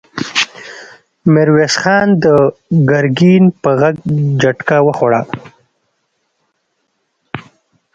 ميرويس 1.33 1.75
خان 1.81 2.07
د 2.23 2.25
ګرګين 2.89 3.43
په 3.61 3.69
غږ 3.79 3.95
جټکه 4.41 4.77
وخوړه! 4.87 5.21